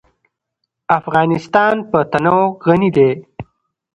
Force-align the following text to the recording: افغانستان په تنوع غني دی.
افغانستان 0.99 1.75
په 1.89 1.99
تنوع 2.11 2.45
غني 2.65 2.89
دی. 2.97 3.11